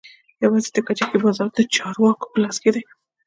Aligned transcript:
يوازې 0.43 0.69
د 0.73 0.77
کجکي 0.87 1.17
بازار 1.23 1.49
د 1.53 1.59
چارواکو 1.75 2.25
په 2.31 2.37
لاس 2.43 2.57
کښې 2.63 2.71
دى. 2.75 2.83